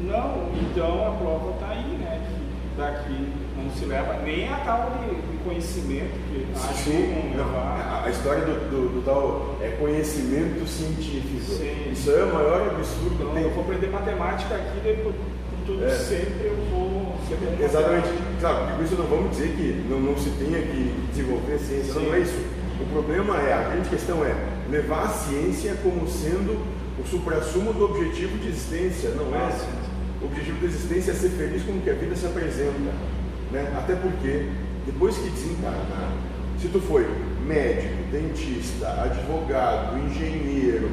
Não, 0.00 0.48
então 0.62 1.08
a 1.08 1.10
prova 1.16 1.50
está 1.50 1.68
aí, 1.70 1.98
né? 1.98 2.22
Que 2.78 2.84
daqui 2.84 3.28
não 3.56 3.70
se 3.72 3.86
leva 3.86 4.22
nem 4.22 4.48
a 4.48 4.56
tal 4.58 4.92
de, 5.00 5.16
de 5.16 5.38
conhecimento 5.42 6.12
que 6.30 6.46
Sim, 6.76 7.34
não, 7.36 7.58
a, 7.58 8.04
a, 8.04 8.08
história 8.08 8.44
do, 8.44 8.70
do, 8.70 8.88
do, 8.94 9.04
tal 9.04 9.56
é 9.60 9.70
conhecimento 9.70 10.64
científico. 10.64 11.58
Sim. 11.58 11.90
Isso 11.92 12.12
é 12.12 12.22
o 12.22 12.32
maior 12.32 12.68
absurdo 12.68 13.16
então, 13.16 13.34
tem. 13.34 13.42
Eu 13.42 13.50
vou 13.50 13.64
aprender 13.64 13.88
matemática 13.88 14.54
aqui, 14.54 14.78
depois, 14.84 15.16
tudo 15.66 15.84
é. 15.84 15.90
sempre 15.90 16.46
eu 16.46 16.56
vou. 16.70 17.16
Sempre 17.28 17.64
Exatamente. 17.64 18.08
Claro, 18.40 18.76
por 18.76 18.84
isso 18.84 18.94
não 18.94 19.06
vamos 19.06 19.30
dizer 19.32 19.56
que 19.56 19.84
não, 19.90 19.98
não 19.98 20.16
se 20.16 20.30
tenha 20.30 20.62
que 20.62 20.94
desenvolver 21.10 21.58
ciência, 21.58 21.94
Sim. 21.94 22.06
não 22.06 22.14
é 22.14 22.20
isso. 22.20 22.38
O 22.80 22.86
problema 22.92 23.36
é, 23.42 23.54
a 23.54 23.70
grande 23.70 23.88
questão 23.88 24.24
é 24.24 24.36
levar 24.70 25.02
a 25.02 25.08
ciência 25.08 25.76
como 25.82 26.06
sendo 26.06 26.64
o 26.96 27.04
supra-sumo 27.04 27.72
do 27.72 27.86
objetivo 27.86 28.38
de 28.38 28.48
existência, 28.48 29.10
não 29.10 29.34
é? 29.34 29.87
O 30.20 30.26
objetivo 30.26 30.60
da 30.60 30.66
existência 30.66 31.12
é 31.12 31.14
ser 31.14 31.30
feliz 31.30 31.62
com 31.62 31.72
o 31.72 31.80
que 31.80 31.90
a 31.90 31.94
vida 31.94 32.14
se 32.16 32.26
apresenta. 32.26 32.92
Né? 33.52 33.72
Até 33.76 33.94
porque, 33.94 34.48
depois 34.84 35.16
que 35.16 35.30
desencarnar, 35.30 36.12
se 36.60 36.68
tu 36.68 36.80
foi 36.80 37.06
médico, 37.46 37.94
dentista, 38.10 38.88
advogado, 39.02 39.98
engenheiro, 39.98 40.90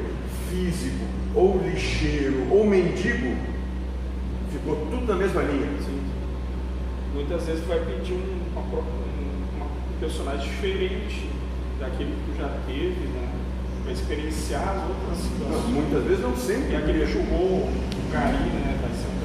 físico, 0.48 1.04
ou 1.34 1.60
lixeiro, 1.60 2.46
ou 2.50 2.64
mendigo, 2.64 3.36
ficou 4.52 4.76
tudo 4.90 5.06
na 5.06 5.16
mesma 5.16 5.42
linha. 5.42 5.68
Sim. 5.84 6.00
Muitas 7.14 7.44
vezes 7.44 7.62
tu 7.62 7.68
vai 7.68 7.80
pedir 7.80 8.14
um, 8.14 8.40
uma, 8.52 8.78
um 8.78 10.00
personagem 10.00 10.48
diferente 10.48 11.28
daquele 11.80 12.10
que 12.12 12.32
tu 12.32 12.38
já 12.38 12.48
teve, 12.66 13.06
né? 13.08 13.32
Para 13.82 13.92
experienciar 13.92 14.68
as 14.68 14.88
outras 14.88 15.18
situações. 15.18 15.74
muitas 15.74 16.04
vezes 16.04 16.22
não 16.22 16.36
sempre. 16.36 16.72
E 16.72 16.76
aquele 16.76 17.06
jogou 17.06 17.68
o 17.68 18.12
gari, 18.12 18.34
né? 18.34 18.78
Vai 18.80 18.90
ser. 18.90 19.15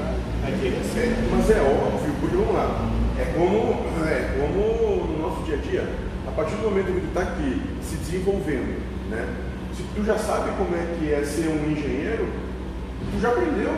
É, 0.43 1.27
mas 1.31 1.49
é 1.49 1.61
óbvio, 1.61 2.13
porque 2.19 2.35
vamos 2.35 2.53
lá. 2.53 2.89
É 3.19 3.25
como, 3.33 3.85
é 4.05 4.37
como 4.39 5.05
no 5.05 5.21
nosso 5.21 5.43
dia 5.43 5.55
a 5.55 5.57
dia. 5.57 5.89
A 6.27 6.31
partir 6.31 6.55
do 6.55 6.69
momento 6.69 6.87
que 6.87 7.01
tu 7.01 7.07
está 7.07 7.21
aqui 7.21 7.61
se 7.81 7.95
desenvolvendo, 7.97 8.81
né? 9.09 9.27
Se 9.75 9.83
tu 9.95 10.03
já 10.03 10.17
sabe 10.17 10.51
como 10.57 10.75
é 10.75 10.85
que 10.97 11.13
é 11.13 11.23
ser 11.23 11.47
um 11.47 11.71
engenheiro, 11.71 12.27
tu 13.11 13.21
já 13.21 13.29
aprendeu. 13.29 13.73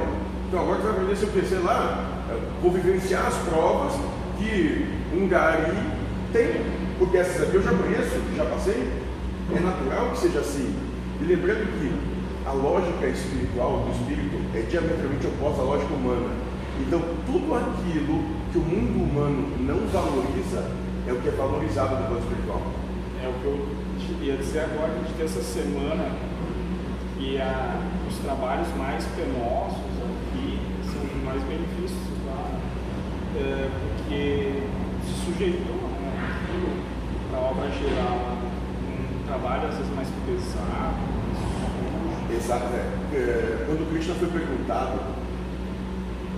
Então 0.48 0.62
agora 0.62 0.78
tu 0.80 0.84
vai 0.84 0.92
aprender 0.92 1.16
se 1.16 1.24
eu 1.24 1.30
pensei 1.30 1.60
lá, 1.60 2.26
vou 2.62 2.72
vivenciar 2.72 3.26
as 3.28 3.36
provas 3.50 3.94
que 4.38 4.86
um 5.14 5.28
gari 5.28 5.78
tem 6.32 6.84
porque 7.04 7.18
essas 7.18 7.44
aqui 7.44 7.56
eu 7.56 7.64
já 7.64 7.72
conheço, 7.72 8.22
já 8.36 8.46
passei. 8.46 8.88
É 9.54 9.60
natural 9.60 10.12
que 10.12 10.20
seja 10.20 10.40
assim. 10.40 10.74
E 11.20 11.26
lembrando 11.26 11.68
que 11.78 11.92
a 12.48 12.52
lógica 12.54 13.08
espiritual 13.08 13.86
do 13.86 13.92
espírito 13.92 14.23
é 14.54 14.62
diametralmente 14.62 15.28
oposta 15.28 15.62
à 15.62 15.66
lógica 15.66 15.94
humana. 15.94 16.30
Então, 16.80 17.02
tudo 17.26 17.54
aquilo 17.56 18.24
que 18.52 18.58
o 18.58 18.62
mundo 18.62 19.04
humano 19.04 19.48
não 19.60 19.88
valoriza 19.88 20.72
é 21.08 21.12
o 21.12 21.20
que 21.22 21.28
é 21.28 21.32
valorizado 21.32 21.96
no 21.96 22.08
plano 22.08 22.20
espiritual. 22.20 22.62
É 23.24 23.28
o 23.28 23.34
que 23.34 23.46
eu 23.46 23.84
ia 24.22 24.38
dizer 24.38 24.62
agora, 24.62 24.92
a 24.92 24.98
gente 25.00 25.14
tem 25.16 25.26
essa 25.26 25.42
semana 25.42 26.06
e 27.20 27.38
a, 27.38 27.80
os 28.10 28.18
trabalhos 28.20 28.68
mais 28.78 29.04
penosos 29.16 29.78
aqui 29.78 30.60
são 30.84 31.24
mais 31.24 31.42
benefícios 31.44 32.00
lá, 32.26 32.60
é, 33.38 33.70
porque 33.98 34.64
se 35.06 35.26
sujeitou 35.26 35.90
para 37.30 37.40
a 37.40 37.44
obra 37.44 37.70
geral 37.72 38.38
um 38.88 39.26
trabalho 39.26 39.68
às 39.68 39.78
vezes 39.78 39.96
mais 39.96 40.08
pesado. 40.26 41.14
Exato. 42.36 42.66
É. 42.74 43.16
é. 43.16 43.66
Quando 43.66 43.90
Krishna 43.92 44.16
foi 44.16 44.28
perguntado 44.30 45.00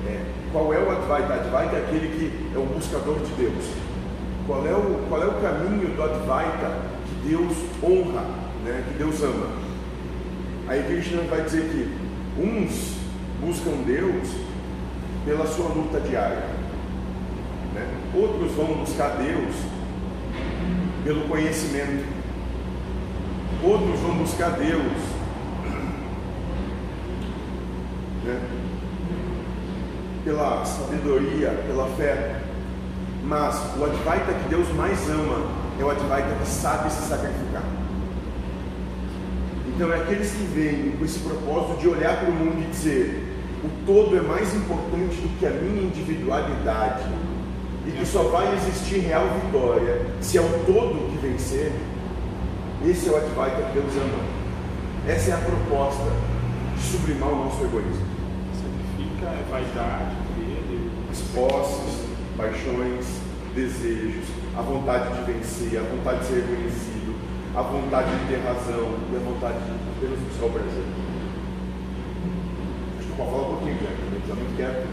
é, 0.08 0.22
qual 0.52 0.74
é 0.74 0.80
o 0.80 0.92
Advaita, 0.92 1.34
Advaita 1.34 1.76
é 1.76 1.80
aquele 1.80 2.08
que 2.18 2.56
é 2.56 2.58
o 2.58 2.66
buscador 2.66 3.20
de 3.20 3.32
Deus. 3.34 3.66
Qual 4.46 4.66
é 4.66 4.74
o, 4.74 5.06
qual 5.10 5.24
é 5.24 5.26
o 5.26 5.42
caminho 5.42 5.96
do 5.96 6.04
Advaita 6.04 6.78
que 7.08 7.30
Deus 7.30 7.54
honra, 7.84 8.22
né, 8.64 8.84
que 8.88 8.98
Deus 8.98 9.22
ama? 9.24 9.48
Aí 10.68 10.84
Krishna 10.84 11.22
vai 11.24 11.42
dizer 11.42 11.64
que 11.70 12.42
uns 12.42 12.96
buscam 13.42 13.84
Deus 13.86 14.30
pela 15.26 15.46
sua 15.48 15.70
luta 15.70 16.00
diária, 16.00 16.46
né? 17.74 17.88
outros 18.14 18.52
vão 18.54 18.68
buscar 18.78 19.18
Deus 19.18 19.56
pelo 21.04 21.28
conhecimento. 21.28 22.06
Outros 23.64 24.00
vão 24.00 24.18
buscar 24.18 24.52
Deus. 24.52 25.25
Né? 28.26 28.42
Pela 30.24 30.66
sabedoria, 30.66 31.50
pela 31.68 31.88
fé. 31.96 32.42
Mas 33.24 33.56
o 33.78 33.86
Advaita 33.86 34.34
que 34.34 34.50
Deus 34.50 34.68
mais 34.76 35.10
ama 35.10 35.46
é 35.80 35.84
o 35.84 35.90
Advaita 35.90 36.36
que 36.42 36.48
sabe 36.48 36.92
se 36.92 37.08
sacrificar. 37.08 37.64
Então 39.68 39.92
é 39.92 39.98
aqueles 39.98 40.32
que 40.32 40.44
vêm 40.44 40.92
com 40.98 41.04
esse 41.04 41.20
propósito 41.20 41.82
de 41.82 41.88
olhar 41.90 42.18
para 42.20 42.30
o 42.30 42.34
mundo 42.34 42.62
e 42.62 42.72
dizer: 42.72 43.36
o 43.64 43.86
todo 43.86 44.18
é 44.18 44.22
mais 44.22 44.56
importante 44.56 45.16
do 45.18 45.40
que 45.40 45.46
a 45.46 45.50
minha 45.50 45.84
individualidade 45.84 47.04
e 47.86 47.92
que 47.92 48.06
só 48.06 48.24
vai 48.24 48.56
existir 48.56 49.00
real 49.00 49.28
vitória 49.44 50.02
se 50.22 50.38
é 50.38 50.42
o 50.42 50.50
todo 50.66 51.12
que 51.12 51.28
vencer, 51.28 51.72
esse 52.86 53.10
é 53.10 53.12
o 53.12 53.18
Advaita 53.18 53.64
que 53.64 53.80
Deus 53.80 53.94
ama. 53.98 54.36
Essa 55.08 55.32
é 55.32 55.34
a 55.34 55.38
proposta 55.38 56.04
de 56.76 56.82
sublimar 56.82 57.30
o 57.30 57.46
nosso 57.46 57.64
egoísmo. 57.64 58.15
Significa 59.16 59.30
a 59.30 59.50
vaidade 59.50 60.16
dele, 60.36 60.92
as 61.10 61.22
posses, 61.34 62.06
paixões, 62.36 63.22
desejos, 63.54 64.26
a 64.58 64.62
vontade 64.62 65.10
de 65.14 65.32
vencer, 65.32 65.80
a 65.80 65.84
vontade 65.84 66.20
de 66.20 66.26
ser 66.26 66.36
reconhecido, 66.42 67.16
a 67.56 67.62
vontade 67.62 68.10
de 68.12 68.28
ter 68.28 68.42
razão 68.44 68.98
e 69.12 69.16
a 69.16 69.20
vontade 69.20 69.58
de 69.60 69.72
apenas 69.96 70.20
buscar 70.20 70.46
o 70.46 70.50
prazer. 70.50 70.84
Acho 73.00 73.08
que 73.08 73.14
pode 73.16 73.32
falar 73.32 73.42
um 73.42 73.56
pouquinho, 73.56 73.76
Jack, 73.76 73.94
né? 73.94 74.20
está 74.22 74.36
muito 74.36 74.56
quieto. 74.58 74.88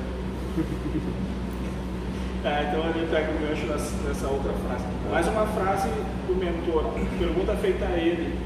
É, 2.44 2.68
então 2.68 2.82
ali 2.82 3.06
pega 3.08 3.30
o 3.30 3.38
gancho 3.38 3.66
nessa 3.66 4.26
outra 4.28 4.52
frase. 4.52 4.84
Mais 5.10 5.28
uma 5.28 5.46
frase 5.46 5.88
do 6.26 6.34
mentor, 6.34 6.92
pergunta 7.18 7.54
feita 7.56 7.86
a 7.86 7.96
ele. 7.96 8.38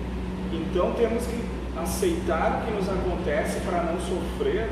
Então 0.52 0.92
temos 0.92 1.26
que 1.26 1.42
aceitar 1.78 2.62
o 2.62 2.66
que 2.66 2.72
nos 2.72 2.88
acontece 2.88 3.60
para 3.60 3.82
não 3.82 3.98
sofrer. 4.00 4.70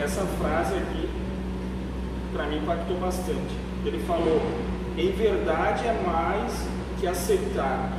Essa 0.00 0.22
frase 0.40 0.74
aqui, 0.74 1.08
para 2.32 2.46
mim, 2.46 2.58
impactou 2.58 2.96
bastante. 2.98 3.54
Ele 3.84 3.98
falou: 4.06 4.40
em 4.96 5.10
verdade 5.12 5.86
é 5.86 6.02
mais 6.06 6.66
que 7.00 7.06
aceitar, 7.06 7.92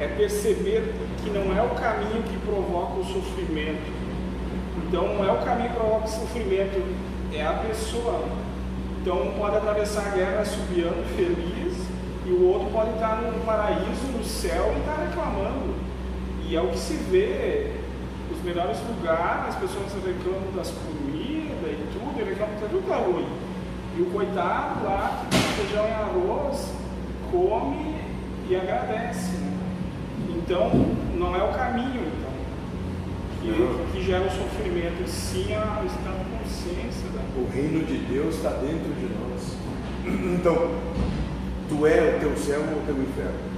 é 0.00 0.06
perceber 0.08 0.94
que 1.22 1.30
não 1.30 1.56
é 1.56 1.62
o 1.62 1.70
caminho 1.70 2.22
que 2.22 2.36
provoca 2.46 3.00
o 3.00 3.04
sofrimento. 3.04 3.92
Então 4.86 5.14
não 5.14 5.24
é 5.24 5.32
o 5.32 5.44
caminho 5.44 5.70
que 5.70 5.76
provoca 5.76 6.06
o 6.06 6.08
sofrimento 6.08 6.82
é 7.32 7.44
a 7.44 7.52
pessoa. 7.52 8.24
Então 9.00 9.28
um 9.28 9.38
pode 9.38 9.56
atravessar 9.56 10.06
a 10.06 10.10
guerra 10.10 10.44
subiando 10.44 11.04
feliz 11.16 11.74
e 12.26 12.30
o 12.30 12.48
outro 12.48 12.70
pode 12.70 12.90
estar 12.90 13.20
no 13.20 13.44
paraíso, 13.44 14.06
no 14.16 14.24
céu 14.24 14.72
e 14.74 14.80
estar 14.80 14.96
reclamando. 14.96 15.74
E 16.46 16.56
é 16.56 16.60
o 16.60 16.68
que 16.68 16.78
se 16.78 16.94
vê, 16.94 17.70
os 18.30 18.42
melhores 18.42 18.78
lugares, 18.88 19.54
as 19.54 19.56
pessoas 19.56 19.92
reclamam 20.04 20.52
das 20.54 20.70
comidas 20.70 21.70
e 21.70 21.88
tudo, 21.92 22.20
e 22.20 22.24
reclamam 22.24 22.54
que 22.56 22.63
tudo 22.74 22.80
está 22.80 22.96
ruim. 22.96 23.26
E 23.96 24.02
o 24.02 24.06
coitado 24.06 24.84
lá, 24.84 25.24
que 25.30 25.36
feijão 25.62 25.86
e 25.86 25.92
arroz, 25.92 26.72
come 27.30 27.94
e 28.48 28.56
agradece. 28.56 29.36
Né? 29.36 29.52
Então, 30.30 30.70
não 31.14 31.36
é 31.36 31.42
o 31.44 31.52
caminho 31.52 32.02
então, 32.02 32.32
que, 33.40 33.92
que 33.92 34.04
gera 34.04 34.24
o 34.24 34.30
sofrimento, 34.30 35.04
e 35.04 35.08
sim 35.08 35.54
a, 35.54 35.60
a 35.60 36.38
consciência. 36.38 37.08
Da... 37.14 37.20
O 37.40 37.48
reino 37.48 37.84
de 37.84 37.98
Deus 38.12 38.34
está 38.34 38.50
dentro 38.50 38.92
de 38.94 39.08
nós. 39.14 39.56
Então, 40.06 40.70
tu 41.68 41.86
é 41.86 42.16
o 42.16 42.20
teu 42.20 42.36
céu 42.36 42.60
ou 42.60 42.82
o 42.82 42.86
teu 42.86 43.00
inferno? 43.00 43.54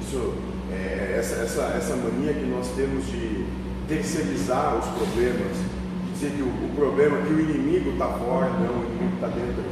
Isso, 0.00 0.34
é, 0.72 1.16
essa, 1.18 1.42
essa, 1.42 1.62
essa 1.76 1.96
mania 1.96 2.32
que 2.32 2.46
nós 2.46 2.68
temos 2.70 3.04
de 3.06 3.46
terceirizar 3.86 4.76
os 4.76 4.86
problemas, 4.86 5.73
dizer 6.14 6.30
que 6.30 6.42
o, 6.42 6.46
o 6.46 6.72
problema, 6.74 7.18
que 7.18 7.32
o 7.32 7.40
inimigo 7.40 7.90
está 7.90 8.06
fora, 8.06 8.48
não, 8.50 8.80
o 8.80 8.84
inimigo 8.86 9.14
está 9.14 9.26
dentro. 9.28 9.64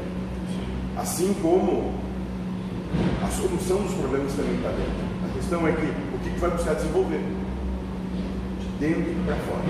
Assim 0.96 1.34
como 1.40 1.94
a 3.24 3.28
solução 3.28 3.82
dos 3.82 3.94
problemas 3.94 4.32
também 4.34 4.56
está 4.56 4.68
dentro. 4.70 5.02
A 5.24 5.34
questão 5.34 5.66
é 5.66 5.72
que 5.72 5.86
o 5.86 6.18
que, 6.22 6.30
que 6.30 6.40
vai 6.40 6.50
buscar 6.50 6.74
desenvolver? 6.74 7.22
De 8.60 8.86
dentro 8.86 9.14
para 9.24 9.36
fora. 9.36 9.62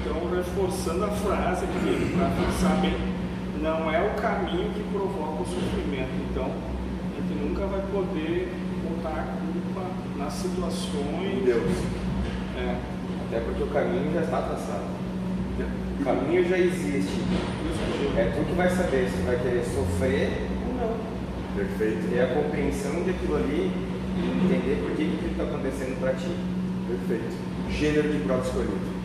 Então, 0.00 0.30
reforçando 0.34 1.04
a 1.04 1.08
frase 1.08 1.64
aqui, 1.64 2.16
para 2.16 2.30
pensar 2.30 2.80
bem, 2.80 2.96
não 3.60 3.90
é 3.90 4.00
o 4.00 4.20
caminho 4.20 4.70
que 4.72 4.82
provoca 4.92 5.42
o 5.42 5.46
sofrimento. 5.46 6.10
Então, 6.30 6.44
a 6.44 7.20
gente 7.20 7.42
nunca 7.42 7.66
vai 7.66 7.82
poder 7.92 8.48
botar 8.88 9.20
a 9.20 9.24
culpa 9.24 9.86
nas 10.16 10.32
situações. 10.32 11.44
Deus. 11.44 11.72
É. 12.56 12.76
Até 13.26 13.40
porque 13.40 13.62
o 13.62 13.66
caminho 13.68 14.12
já 14.14 14.22
está 14.22 14.42
traçado. 14.42 14.99
O 16.00 16.04
caminho 16.04 16.48
já 16.48 16.58
existe. 16.58 17.20
É 18.16 18.32
tu 18.34 18.42
que 18.44 18.54
vai 18.54 18.70
saber 18.70 19.06
se 19.08 19.18
tu 19.18 19.26
vai 19.26 19.36
querer 19.36 19.62
sofrer 19.64 20.48
ou 20.66 20.74
não. 20.74 20.96
Perfeito. 21.54 22.16
É 22.16 22.22
a 22.22 22.34
compreensão 22.34 23.02
de 23.04 23.10
aquilo 23.10 23.36
ali 23.36 23.70
e 24.16 24.46
entender 24.46 24.80
por 24.82 24.96
que 24.96 25.02
aquilo 25.02 25.30
está 25.32 25.44
acontecendo 25.44 26.00
para 26.00 26.14
ti. 26.14 26.34
Perfeito. 26.88 27.36
Gênero 27.70 28.08
de 28.10 28.18
prova 28.20 28.42
escolhido. 28.42 29.00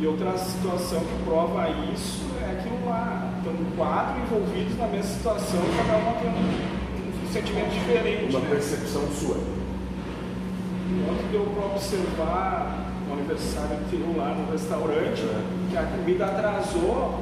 E 0.00 0.06
outra 0.06 0.36
situação 0.36 0.98
que 0.98 1.24
prova 1.24 1.70
isso 1.94 2.26
é 2.42 2.58
aquilo 2.58 2.84
lá. 2.84 3.32
Estão 3.38 3.54
quatro 3.76 4.22
envolvidos 4.22 4.76
na 4.76 4.88
mesma 4.88 5.04
situação, 5.04 5.60
cada 5.76 5.98
um 5.98 6.12
tem 6.18 6.30
um, 6.30 7.24
um 7.24 7.32
sentimento 7.32 7.70
diferente. 7.70 8.30
Uma 8.30 8.40
né? 8.40 8.50
percepção 8.50 9.02
sua. 9.12 9.36
Ontem 11.08 11.28
deu 11.30 11.46
para 11.54 11.66
observar 11.66 12.90
no 13.06 13.14
aniversário 13.14 13.76
que 13.78 13.96
teve 13.96 14.18
lá 14.18 14.34
no 14.34 14.50
restaurante, 14.50 15.22
que 15.72 15.78
a 15.78 15.84
comida 15.84 16.26
atrasou, 16.26 17.18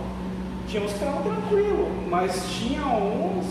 tinha 0.66 0.82
uns 0.82 0.92
que 0.92 0.98
estavam 0.98 1.22
tranquilos, 1.22 1.88
mas 2.08 2.50
tinha 2.50 2.84
uns 2.84 3.46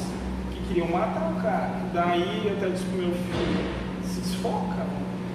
que 0.51 0.67
queriam 0.67 0.89
matar 0.89 1.31
o 1.31 1.41
cara. 1.41 1.71
Daí 1.93 2.43
eu 2.45 2.57
até 2.57 2.69
disse 2.69 2.83
pro 2.83 2.97
meu 2.97 3.11
filho, 3.11 3.69
se 4.03 4.19
desfoca, 4.19 4.85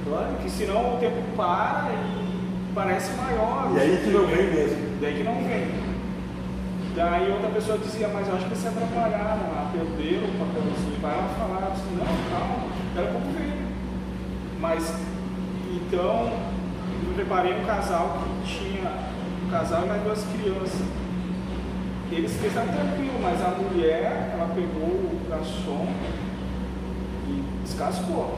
claro, 0.06 0.34
que 0.42 0.50
senão 0.50 0.96
o 0.96 0.98
tempo 0.98 1.22
para 1.34 1.88
e 1.92 2.72
parece 2.74 3.10
maior. 3.16 3.72
E 3.74 3.80
aí 3.80 4.02
que 4.04 4.10
não 4.10 4.26
vem 4.26 4.50
mesmo. 4.52 5.00
Daí 5.00 5.14
que 5.14 5.22
não 5.22 5.34
vem. 5.34 5.84
Daí 6.94 7.32
outra 7.32 7.48
pessoa 7.48 7.78
dizia, 7.78 8.08
mas 8.08 8.28
eu 8.28 8.36
acho 8.36 8.46
que 8.46 8.56
se 8.56 8.68
atrapalharam 8.68 9.48
lá, 9.50 9.70
perderam 9.72 10.28
o 10.28 10.38
papelzinho. 10.38 11.00
Vai 11.00 11.16
lá 11.16 11.28
falar, 11.38 11.70
disse, 11.72 11.86
não, 11.96 12.04
calma, 12.30 12.66
era 12.96 13.12
como 13.12 13.32
veio. 13.32 13.64
Mas, 14.60 14.94
então, 15.72 16.30
eu 17.06 17.14
preparei 17.14 17.58
um 17.58 17.64
casal 17.64 18.18
que 18.44 18.58
tinha 18.58 18.73
casal 19.54 19.84
e 19.84 19.88
mais 19.88 20.02
duas 20.02 20.24
crianças. 20.24 20.80
Eles 22.10 22.32
estavam 22.44 22.74
tranquilos, 22.74 23.20
mas 23.22 23.40
a 23.40 23.50
mulher, 23.50 24.32
ela 24.34 24.48
pegou 24.52 24.88
o 24.88 25.20
garçom 25.30 25.86
e 27.28 27.62
descascou. 27.62 28.36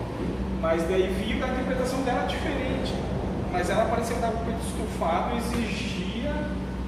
Mas 0.61 0.83
daí 0.83 1.09
viu 1.09 1.42
a 1.42 1.48
interpretação 1.48 2.02
dela 2.02 2.24
é 2.24 2.26
diferente. 2.26 2.94
Mas 3.50 3.70
ela 3.70 3.87
parecia 3.87 4.14
que 4.14 4.20
estava 4.20 4.37
com 4.37 4.42
o 4.42 4.46
peito 4.46 4.61
estufado 4.66 5.35
e 5.35 5.38
exigia 5.38 6.35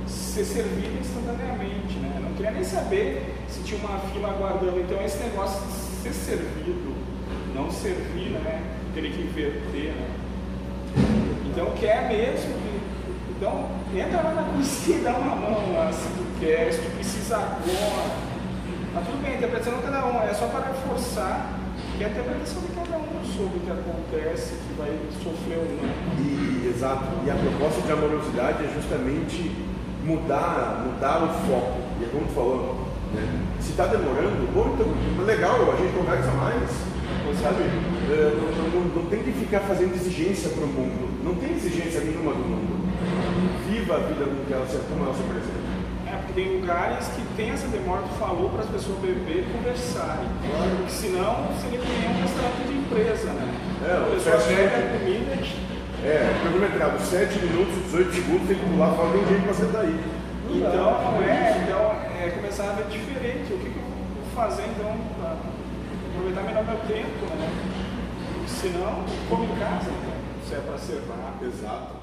ser 0.07 0.45
servida 0.45 1.01
instantaneamente. 1.01 1.99
Né? 1.99 2.21
Não 2.23 2.35
queria 2.35 2.51
nem 2.51 2.65
saber 2.65 3.35
se 3.49 3.63
tinha 3.63 3.81
uma 3.81 3.99
fila 4.13 4.29
aguardando. 4.29 4.79
Então 4.79 5.03
esse 5.03 5.19
negócio 5.23 5.67
de 5.67 5.73
ser 5.73 6.13
servido, 6.13 6.95
não 7.55 7.71
servir, 7.71 8.31
né? 8.45 8.63
teria 8.95 9.11
que 9.11 9.23
inverter. 9.23 9.93
Né? 9.95 10.09
Então 11.51 11.71
quer 11.81 12.09
mesmo. 12.09 12.68
Então 13.39 13.69
entra 13.95 14.21
lá 14.21 14.35
na 14.35 14.43
cozinha 14.53 14.99
e 14.99 15.03
dá 15.03 15.13
uma 15.15 15.37
mão 15.37 15.73
lá 15.73 15.93
se 15.93 16.09
tu 16.09 16.27
quer, 16.41 16.73
se 16.73 16.81
tu 16.81 16.91
precisa 16.97 17.37
agora. 17.37 18.11
Tá 18.95 19.01
tudo 19.07 19.23
bem, 19.23 19.35
a 19.35 19.37
interpretação 19.37 19.75
de 19.79 19.83
cada 19.83 20.07
um, 20.07 20.21
é 20.23 20.35
só 20.35 20.47
para 20.49 20.67
reforçar 20.67 21.55
que 21.97 22.05
a 22.05 22.09
interpretação 22.09 22.63
de 22.63 22.69
cada 22.75 22.97
um 22.99 23.25
sobre 23.25 23.59
o 23.59 23.61
que 23.61 23.71
acontece, 23.71 24.55
que 24.59 24.75
vai 24.77 24.91
sofrer 25.23 25.59
ou 25.59 25.71
não. 25.79 25.89
E, 26.19 26.73
exato. 26.75 27.05
E 27.25 27.31
a 27.31 27.35
proposta 27.37 27.81
de 27.83 27.93
amorosidade 27.93 28.65
é 28.65 28.69
justamente 28.75 29.55
mudar, 30.05 30.83
mudar 30.85 31.23
o 31.23 31.29
foco. 31.47 31.79
E 32.01 32.05
é 32.05 32.09
como 32.11 32.27
tu 32.27 32.35
falou, 32.35 32.89
né? 33.15 33.23
se 33.61 33.71
está 33.71 33.87
demorando, 33.87 34.51
bom, 34.53 34.75
então, 34.75 35.25
legal, 35.25 35.55
a 35.71 35.77
gente 35.77 35.95
conversa 35.97 36.31
mais. 36.33 36.71
Sabe? 37.43 37.63
É, 38.11 38.35
não, 38.35 38.81
não- 38.81 39.03
não 39.03 39.11
tem 39.11 39.23
que 39.23 39.31
ficar 39.33 39.61
fazendo 39.61 39.95
exigência 39.95 40.49
para 40.51 40.65
o 40.65 40.67
mundo. 40.67 41.23
Não 41.23 41.35
tem 41.35 41.53
exigência 41.53 42.01
nenhuma 42.01 42.33
do 42.33 42.41
mundo. 42.41 42.88
Viva 43.69 43.95
a 43.97 43.99
vida 43.99 44.25
com 44.25 44.45
que 44.45 44.53
ela 44.53 44.67
se, 44.67 44.77
como 44.89 45.05
ela 45.05 45.15
se 45.15 45.23
apresenta. 45.23 45.69
É, 46.09 46.17
porque 46.17 46.33
tem 46.33 46.61
lugares 46.61 47.09
que 47.09 47.23
tem 47.37 47.51
essa 47.51 47.69
demora, 47.69 48.03
tu 48.03 48.15
falou 48.19 48.51
para 48.51 48.63
as 48.63 48.71
pessoas 48.71 48.99
beberem 48.99 49.45
e 49.45 49.53
conversarem. 49.53 50.29
Porque 50.41 50.91
senão 50.93 51.49
seria 51.61 51.79
que 51.79 51.89
nem 51.89 52.09
um 52.11 52.23
restaurante 52.23 52.63
de 52.67 52.75
empresa, 52.79 53.33
né? 53.33 53.47
É, 53.87 53.93
a 53.93 54.01
o 54.01 54.11
pessoa 54.11 54.37
pega 54.39 54.71
food. 54.71 54.83
a 54.83 54.99
comida 54.99 55.33
É, 56.05 56.41
cronometrado, 56.41 57.01
7 57.01 57.39
minutos, 57.39 57.75
18 57.85 58.15
segundos, 58.15 58.49
tem 58.49 58.57
que 58.59 58.67
pular, 58.67 58.95
fala 58.95 59.11
de 59.13 59.19
um 59.19 59.29
jeito 59.29 59.43
para 59.43 59.53
você 59.53 59.67
tá 59.67 59.81
aí. 59.81 60.01
Então, 60.49 61.13
não 61.13 61.23
é, 61.23 61.61
então 61.63 61.93
é 62.25 62.31
começar 62.31 62.71
a 62.71 62.73
ver 62.73 62.87
diferente. 62.87 63.53
O 63.53 63.59
que, 63.59 63.69
que 63.71 63.77
eu 63.77 63.83
vou 63.83 64.25
fazer 64.35 64.65
então 64.65 64.97
para 65.21 65.37
aproveitar 66.09 66.43
melhor 66.43 66.65
meu 66.65 66.79
tempo, 66.89 67.27
né? 67.37 67.51
Senão, 68.47 69.05
como 69.29 69.45
em 69.45 69.59
casa, 69.59 69.91
né? 69.91 70.19
se 70.49 70.55
é 70.55 70.59
para 70.61 70.79
servar. 70.79 71.35
Exato. 71.43 71.98